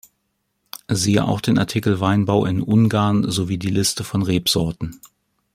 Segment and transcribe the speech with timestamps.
[0.87, 4.99] Siehe auch den Artikel Weinbau in Ungarn sowie die Liste von Rebsorten.